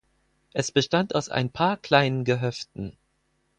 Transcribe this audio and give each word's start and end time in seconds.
Es 0.51 0.71
bestand 0.71 1.13
aus 1.13 1.29
ein 1.29 1.51
paar 1.51 1.77
kleinen 1.77 2.23
Gehöften. 2.25 2.97